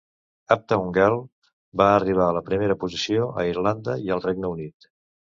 [0.53, 1.17] "Uptown Girl"
[1.81, 4.89] va arribar a la primera posició a Irlanda i al Regne Unit.